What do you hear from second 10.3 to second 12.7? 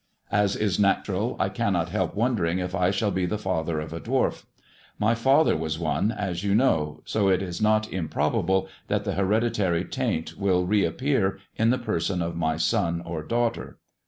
will re appear in the person of my